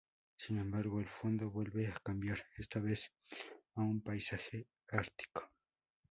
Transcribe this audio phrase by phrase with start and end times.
[0.35, 3.13] Sin embargo, el fondo vuelve a cambiar, esta vez
[3.75, 5.51] a un paisaje ártico.